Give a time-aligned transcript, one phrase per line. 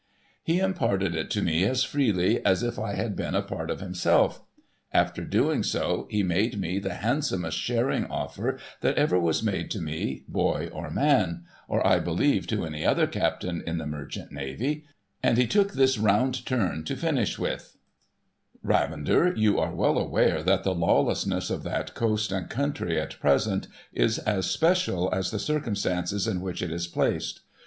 [0.41, 3.81] He imparted it to me as freely as if I had been a part of
[3.81, 4.41] him self.
[4.91, 9.79] After doing so, he made me the handsomest sharing offer that ever was made to
[9.79, 14.85] me, boy or man— or I believe to any other captain in the Merchant Navy—
[15.21, 17.77] and he took this round turn to finish with:
[18.17, 23.67] * Ravender, you are well aware that the lawlessness of that coast and country at present,
[23.93, 27.41] is as special as the circumstances in which it is placed.